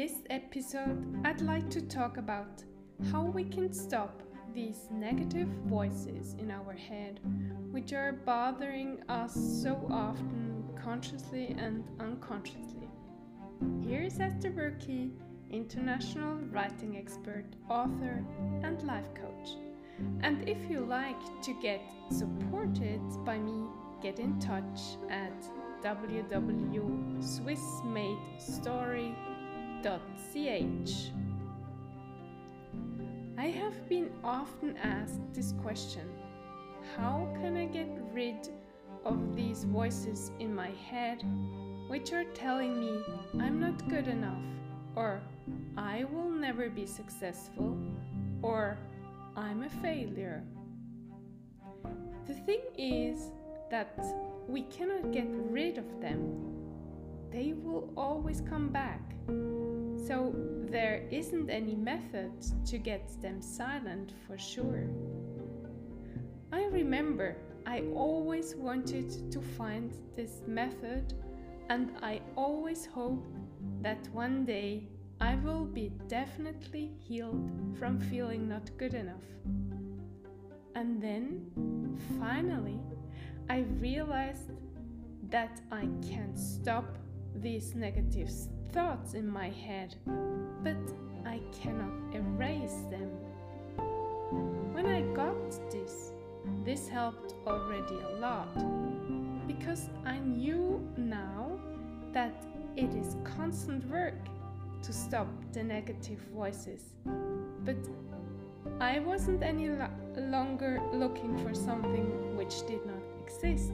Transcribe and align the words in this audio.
this 0.00 0.22
episode, 0.30 1.20
I'd 1.26 1.42
like 1.42 1.68
to 1.68 1.82
talk 1.82 2.16
about 2.16 2.64
how 3.12 3.22
we 3.22 3.44
can 3.44 3.70
stop 3.70 4.22
these 4.54 4.88
negative 4.90 5.48
voices 5.66 6.36
in 6.38 6.50
our 6.50 6.72
head, 6.72 7.20
which 7.70 7.92
are 7.92 8.12
bothering 8.12 9.02
us 9.10 9.34
so 9.34 9.86
often, 9.90 10.64
consciously 10.82 11.54
and 11.58 11.84
unconsciously. 12.00 12.88
Here 13.82 14.00
is 14.00 14.18
Esther 14.18 14.50
Burkey, 14.50 15.10
international 15.50 16.36
writing 16.50 16.96
expert, 16.96 17.44
author, 17.68 18.24
and 18.62 18.82
life 18.84 19.12
coach. 19.14 19.50
And 20.22 20.48
if 20.48 20.56
you 20.70 20.80
like 20.80 21.42
to 21.42 21.52
get 21.60 21.82
supported 22.10 23.02
by 23.26 23.36
me, 23.36 23.66
get 24.00 24.18
in 24.18 24.40
touch 24.40 24.80
at 25.10 25.44
www.swissmadestory.ch. 29.82 31.12
I 33.38 33.46
have 33.46 33.88
been 33.88 34.10
often 34.22 34.76
asked 34.76 35.20
this 35.32 35.54
question 35.62 36.08
How 36.96 37.26
can 37.40 37.56
I 37.56 37.64
get 37.66 37.88
rid 38.12 38.48
of 39.04 39.34
these 39.34 39.64
voices 39.64 40.30
in 40.38 40.54
my 40.54 40.70
head 40.90 41.24
which 41.88 42.12
are 42.12 42.24
telling 42.24 42.78
me 42.78 43.02
I'm 43.40 43.58
not 43.58 43.88
good 43.88 44.08
enough, 44.08 44.44
or 44.94 45.22
I 45.76 46.04
will 46.04 46.30
never 46.30 46.68
be 46.68 46.86
successful, 46.86 47.76
or 48.42 48.76
I'm 49.36 49.62
a 49.62 49.70
failure? 49.70 50.44
The 52.26 52.34
thing 52.34 52.60
is 52.76 53.32
that 53.70 53.98
we 54.46 54.62
cannot 54.62 55.12
get 55.12 55.26
rid 55.28 55.78
of 55.78 56.00
them. 56.00 56.46
They 57.30 57.54
will 57.54 57.90
always 57.96 58.42
come 58.42 58.68
back. 58.68 59.00
So 60.10 60.34
there 60.68 61.06
isn't 61.12 61.50
any 61.50 61.76
method 61.76 62.32
to 62.66 62.78
get 62.78 63.08
them 63.22 63.40
silent 63.40 64.12
for 64.26 64.36
sure. 64.36 64.90
I 66.50 66.64
remember 66.64 67.36
I 67.64 67.82
always 67.94 68.56
wanted 68.56 69.30
to 69.30 69.40
find 69.40 69.94
this 70.16 70.42
method 70.48 71.14
and 71.68 71.92
I 72.02 72.22
always 72.34 72.86
hoped 72.86 73.36
that 73.82 74.08
one 74.12 74.44
day 74.44 74.88
I 75.20 75.36
will 75.36 75.64
be 75.64 75.92
definitely 76.08 76.90
healed 76.98 77.48
from 77.78 78.00
feeling 78.00 78.48
not 78.48 78.68
good 78.78 78.94
enough. 78.94 79.28
And 80.74 81.00
then, 81.00 81.96
finally, 82.18 82.80
I 83.48 83.60
realized 83.78 84.50
that 85.28 85.60
I 85.70 85.88
can 86.02 86.36
stop 86.36 86.96
these 87.36 87.74
negative 87.74 88.30
thoughts 88.72 89.14
in 89.14 89.26
my 89.26 89.48
head, 89.48 89.94
but 90.62 90.76
I 91.26 91.40
cannot 91.52 92.14
erase 92.14 92.82
them. 92.90 93.10
When 94.72 94.86
I 94.86 95.02
got 95.14 95.50
this, 95.70 96.12
this 96.64 96.88
helped 96.88 97.34
already 97.46 97.96
a 97.96 98.18
lot 98.18 98.54
because 99.46 99.90
I 100.04 100.18
knew 100.18 100.86
now 100.96 101.58
that 102.12 102.44
it 102.76 102.94
is 102.94 103.16
constant 103.24 103.84
work 103.90 104.14
to 104.82 104.92
stop 104.92 105.28
the 105.52 105.62
negative 105.62 106.20
voices. 106.34 106.94
But 107.64 107.76
I 108.80 109.00
wasn't 109.00 109.42
any 109.42 109.68
lo- 109.68 109.90
longer 110.16 110.80
looking 110.92 111.36
for 111.38 111.54
something 111.54 112.36
which 112.36 112.66
did 112.66 112.84
not 112.86 113.02
exist. 113.22 113.72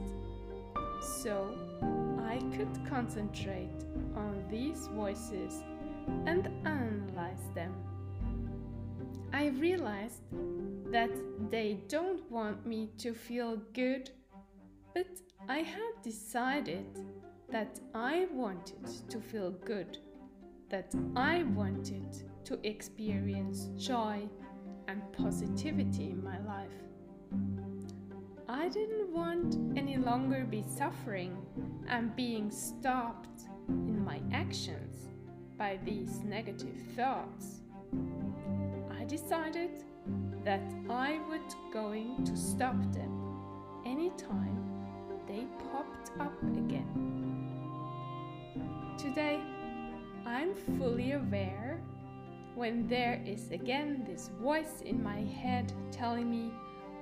Could 2.57 2.89
concentrate 2.89 3.85
on 4.15 4.43
these 4.49 4.87
voices 4.87 5.61
and 6.25 6.47
analyze 6.65 7.51
them. 7.53 7.71
I 9.31 9.49
realized 9.59 10.23
that 10.91 11.11
they 11.51 11.77
don't 11.87 12.27
want 12.31 12.65
me 12.65 12.89
to 12.97 13.13
feel 13.13 13.57
good, 13.73 14.09
but 14.95 15.05
I 15.47 15.59
had 15.59 16.01
decided 16.01 16.87
that 17.51 17.79
I 17.93 18.27
wanted 18.33 18.87
to 19.07 19.19
feel 19.19 19.51
good, 19.51 19.99
that 20.71 20.95
I 21.15 21.43
wanted 21.43 22.23
to 22.45 22.59
experience 22.67 23.69
joy 23.77 24.27
and 24.87 25.03
positivity 25.13 26.09
in 26.09 26.23
my 26.23 26.39
life. 26.39 27.66
I 28.59 28.69
didn't 28.69 29.13
want 29.13 29.77
any 29.77 29.97
longer 29.97 30.43
be 30.49 30.63
suffering 30.67 31.37
and 31.87 32.15
being 32.15 32.49
stopped 32.49 33.43
in 33.69 34.03
my 34.03 34.19
actions 34.33 35.09
by 35.59 35.77
these 35.85 36.21
negative 36.25 36.75
thoughts. 36.95 37.61
I 38.99 39.03
decided 39.03 39.83
that 40.43 40.63
I 40.89 41.19
was 41.29 41.55
going 41.71 42.23
to 42.25 42.35
stop 42.35 42.81
them 42.91 43.83
anytime 43.85 44.65
they 45.27 45.45
popped 45.71 46.09
up 46.19 46.41
again. 46.41 46.89
Today, 48.97 49.39
I'm 50.25 50.55
fully 50.79 51.11
aware 51.11 51.79
when 52.55 52.87
there 52.87 53.21
is 53.23 53.51
again 53.51 54.03
this 54.09 54.31
voice 54.41 54.81
in 54.83 55.03
my 55.03 55.21
head 55.21 55.71
telling 55.91 56.27
me, 56.31 56.51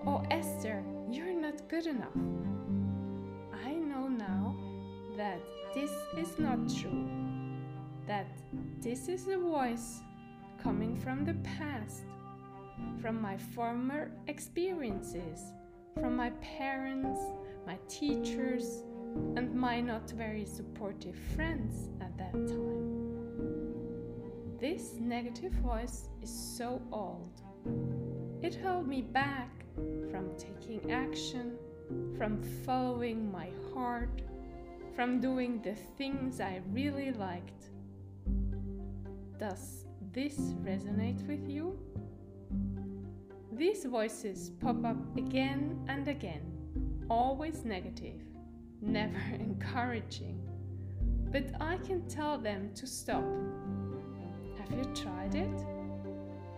Oh, 0.08 0.22
Esther, 0.30 0.84
you're 1.10 1.34
not 1.34 1.68
good 1.68 1.88
enough. 1.88 2.16
I 3.66 3.74
know 3.74 4.08
now 4.08 4.56
that 5.18 5.40
this 5.74 5.90
is 6.16 6.38
not 6.38 6.60
true, 6.70 7.10
that 8.06 8.28
this 8.82 9.08
is 9.08 9.28
a 9.28 9.38
voice 9.38 10.02
coming 10.62 10.96
from 10.96 11.26
the 11.26 11.34
past, 11.36 12.04
from 13.02 13.20
my 13.20 13.36
former 13.36 14.12
experiences, 14.28 15.42
from 16.00 16.16
my 16.16 16.30
parents, 16.42 17.20
my 17.66 17.80
teachers, 17.88 18.84
and 19.36 19.56
my 19.56 19.82
not 19.82 20.12
very 20.12 20.46
supportive 20.46 21.18
friends 21.36 21.90
at 22.00 22.16
that 22.20 22.34
time. 22.34 23.06
This 24.60 24.94
negative 25.00 25.54
voice 25.54 26.10
is 26.22 26.30
so 26.30 26.80
old. 26.92 27.42
It 28.44 28.54
held 28.54 28.88
me 28.88 29.02
back 29.02 29.65
from 30.10 30.30
taking 30.38 30.92
action, 30.92 31.58
from 32.18 32.42
following 32.66 33.32
my 33.32 33.50
heart, 33.74 34.22
from 34.96 35.20
doing 35.20 35.62
the 35.62 35.76
things 35.98 36.40
I 36.40 36.62
really 36.72 37.12
liked. 37.12 37.70
Does 39.38 39.86
this 40.14 40.38
resonate 40.64 41.26
with 41.28 41.50
you? 41.50 41.78
These 43.52 43.86
voices 43.86 44.52
pop 44.62 44.84
up 44.86 45.18
again 45.18 45.86
and 45.88 46.08
again, 46.08 46.42
always 47.10 47.64
negative, 47.64 48.22
never 48.82 49.18
encouraging. 49.40 50.42
But 51.32 51.52
I 51.62 51.78
can 51.78 52.08
tell 52.08 52.38
them 52.38 52.72
to 52.76 52.88
stop. 52.88 53.24
Have 54.58 54.72
you 54.72 54.86
tried 54.96 55.36
it? 55.36 55.66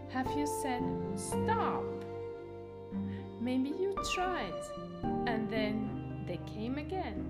Have 0.10 0.28
you 0.38 0.48
said, 0.62 0.84
Stop? 1.16 1.97
Maybe 3.48 3.70
you 3.70 3.96
tried 4.14 4.62
and 5.26 5.50
then 5.50 6.26
they 6.28 6.38
came 6.54 6.78
again. 6.78 7.26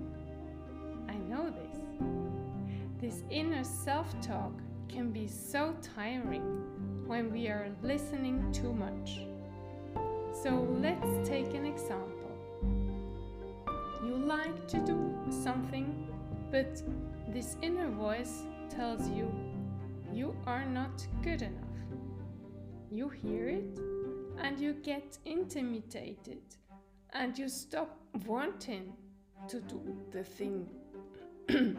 I 1.08 1.14
know 1.14 1.48
this. 1.48 1.78
This 3.00 3.22
inner 3.30 3.62
self 3.62 4.20
talk 4.20 4.50
can 4.88 5.12
be 5.12 5.28
so 5.28 5.76
tiring 5.94 6.42
when 7.06 7.32
we 7.32 7.46
are 7.46 7.68
listening 7.84 8.50
too 8.50 8.72
much. 8.72 9.20
So 10.42 10.66
let's 10.80 11.28
take 11.28 11.54
an 11.54 11.64
example. 11.64 12.34
You 14.04 14.16
like 14.16 14.66
to 14.70 14.78
do 14.78 15.14
something, 15.30 16.08
but 16.50 16.82
this 17.28 17.56
inner 17.62 17.90
voice 17.90 18.42
tells 18.68 19.08
you 19.08 19.32
you 20.12 20.34
are 20.48 20.64
not 20.64 21.06
good 21.22 21.42
enough. 21.42 21.78
You 22.90 23.08
hear 23.08 23.50
it 23.50 23.78
you 24.58 24.74
get 24.74 25.18
intimidated 25.24 26.42
and 27.12 27.38
you 27.38 27.48
stop 27.48 27.98
wanting 28.26 28.92
to 29.48 29.60
do 29.60 29.80
the 30.10 30.24
thing. 30.24 30.66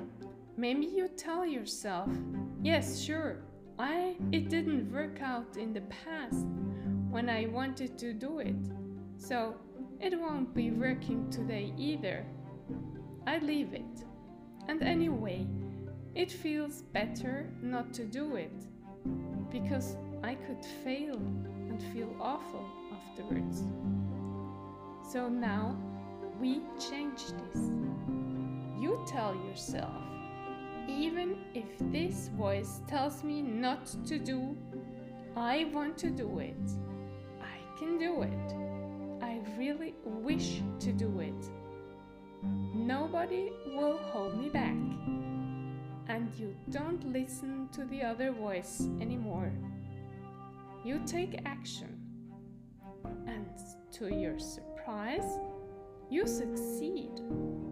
Maybe 0.58 0.86
you 0.86 1.08
tell 1.08 1.46
yourself, 1.46 2.10
yes, 2.64 3.02
sure, 3.02 3.42
I 3.78 4.16
it 4.31 4.50
didn't 4.50 4.92
work 4.92 5.22
out 5.22 5.58
in 5.58 5.74
the 5.74 5.81
past 6.04 6.46
when 7.10 7.30
I 7.30 7.48
wanted 7.48 7.98
to 8.00 8.14
do 8.14 8.40
it. 8.40 8.56
So 9.18 9.56
it 10.00 10.20
won't 10.20 10.54
be 10.54 10.72
working 10.72 11.30
today 11.30 11.74
either. 11.78 12.25
I 13.28 13.40
leave 13.40 13.74
it. 13.74 14.06
And 14.68 14.82
anyway, 14.82 15.48
it 16.16 16.32
feels 16.32 16.82
better 16.82 17.50
not 17.62 17.94
to 17.94 18.06
do 18.06 18.36
it 18.36 18.66
because 19.52 19.96
I 20.24 20.36
could 20.36 20.64
fail 20.84 21.20
and 21.69 21.81
feel 21.94 22.10
awful 22.19 22.66
afterwards. 22.92 23.63
So 25.12 25.30
now 25.30 25.77
we 26.39 26.62
change 26.80 27.27
this. 27.27 27.62
You 28.80 29.04
tell 29.07 29.36
yourself, 29.48 29.94
even 30.88 31.38
if 31.54 31.66
this 31.92 32.30
voice 32.30 32.81
tells 32.88 33.24
me 33.24 33.42
not 33.42 33.86
to 34.07 34.18
do, 34.18 34.57
I 35.36 35.69
want 35.74 35.98
to 36.00 36.10
do 36.10 36.39
it. 36.39 36.57
I 37.42 37.80
can 37.80 37.98
do 37.98 38.24
it. 38.24 38.54
I 39.24 39.39
really 39.57 39.94
wish 40.04 40.62
to 40.80 40.92
do 40.92 41.19
it. 41.19 41.50
Nobody 42.74 43.51
will 43.68 43.98
hold 43.98 44.39
me 44.39 44.50
back. 44.50 44.75
And 46.07 46.33
you 46.36 46.56
don't 46.72 47.06
listen 47.13 47.69
to 47.74 47.86
the 47.86 48.01
other 48.01 48.31
voice 48.31 48.88
anymore. 49.00 49.51
You 50.84 51.02
take 51.06 51.42
action. 51.46 52.00
And 53.28 53.48
to 53.92 54.14
your 54.14 54.40
surprise, 54.40 55.40
you 56.10 56.26
succeed 56.26 57.22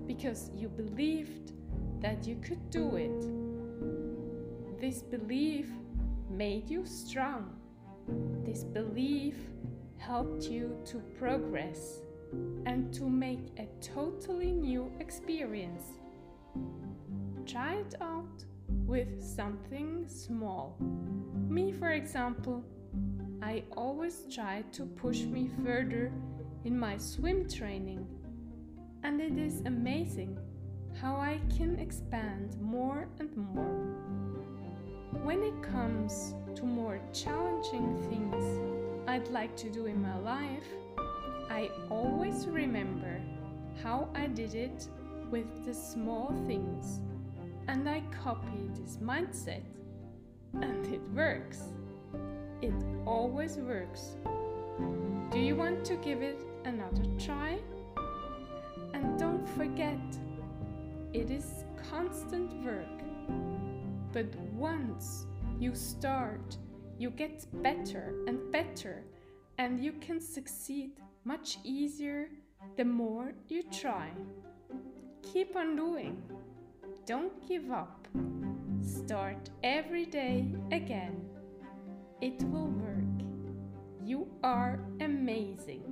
because 0.06 0.52
you 0.56 0.68
believed 0.68 1.54
that 2.02 2.28
you 2.28 2.36
could 2.36 2.70
do 2.70 2.96
it. 2.96 4.80
This 4.80 5.02
belief 5.02 5.68
made 6.30 6.70
you 6.70 6.86
strong. 6.86 7.56
This 8.46 8.64
belief 8.64 9.36
helped 9.98 10.44
you 10.44 10.78
to 10.86 11.00
progress 11.18 12.02
and 12.66 12.94
to 12.94 13.10
make 13.10 13.52
a 13.58 13.68
totally 13.82 14.52
new 14.52 14.92
experience. 15.00 15.84
Try 17.46 17.76
it 17.76 17.96
out 18.02 18.44
with 18.86 19.24
something 19.24 20.06
small. 20.08 20.78
Me, 21.50 21.72
for 21.72 21.92
example, 21.92 22.64
I 23.42 23.64
always 23.76 24.24
try 24.34 24.64
to 24.72 24.86
push 24.86 25.22
me 25.22 25.50
further 25.64 26.12
in 26.66 26.78
my 26.78 26.98
swim 26.98 27.48
training, 27.48 28.08
and 29.04 29.22
it 29.22 29.38
is 29.38 29.62
amazing 29.66 30.38
how 31.00 31.16
I 31.16 31.40
can 31.56 31.78
expand 31.78 32.60
more 32.60 33.08
and 33.20 33.36
more. 33.38 33.96
When 35.24 35.44
it 35.44 35.62
comes 35.62 36.34
to 36.56 36.64
more 36.66 37.00
challenging 37.14 37.96
things 38.10 39.08
I'd 39.08 39.28
like 39.30 39.56
to 39.58 39.70
do 39.70 39.86
in 39.86 40.02
my 40.02 40.18
life, 40.18 40.68
I 41.50 41.70
always 41.90 42.48
remember 42.48 43.22
how 43.84 44.10
I 44.16 44.28
did 44.28 44.56
it 44.56 44.88
with 45.30 45.66
the 45.66 45.74
small 45.74 46.34
things 46.48 47.00
and 47.68 47.88
I 47.88 48.02
copy 48.24 48.70
this 48.74 48.98
mindset 48.98 49.64
and 50.54 50.86
it 50.88 51.02
works. 51.14 51.62
It 52.62 52.74
always 53.06 53.58
works. 53.58 54.16
Do 55.32 55.40
you 55.40 55.56
want 55.56 55.86
to 55.86 55.96
give 55.98 56.22
it 56.22 56.42
another 56.66 57.04
try? 57.20 57.60
And 58.94 59.20
don't 59.20 59.48
forget, 59.50 60.00
it 61.14 61.30
is 61.30 61.66
constant 61.92 62.52
work. 62.66 63.04
But 64.12 64.36
once 64.54 65.28
you 65.60 65.76
start, 65.76 66.58
you 66.98 67.12
get 67.12 67.46
better 67.62 68.16
and 68.28 68.52
better, 68.52 69.04
and 69.60 69.80
you 69.80 69.92
can 69.92 70.20
succeed 70.20 70.92
much 71.26 71.60
easier 71.64 72.30
the 72.76 72.86
more 72.86 73.34
you 73.50 73.62
try. 73.72 74.10
Keep 75.22 75.56
on 75.56 75.76
doing. 75.76 76.24
Don't 77.06 77.48
give 77.48 77.70
up. 77.70 78.08
Start 78.82 79.50
every 79.64 80.06
day 80.06 80.48
again. 80.72 81.37
It 82.20 82.42
will 82.46 82.70
work. 82.70 83.04
You 84.04 84.28
are 84.44 84.80
amazing. 85.00 85.84